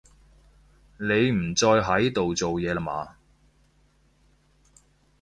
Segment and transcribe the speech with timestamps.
[0.97, 3.15] 你唔再喺度做嘢啦嘛